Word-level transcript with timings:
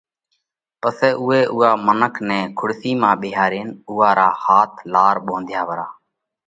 پسئہ 0.81 1.09
اُوئي 1.21 1.41
اُوئا 1.53 1.71
منک 1.85 2.13
نئہ 2.27 2.39
ڪُرسِي 2.57 2.91
مانه 3.01 3.19
ٻيهارينَ 3.21 3.67
اُوئا 3.89 4.09
را 4.17 4.27
هاٿ 4.43 4.71
لار 4.93 5.15
ٻونڌيا 5.25 5.61
پرا 5.67 5.87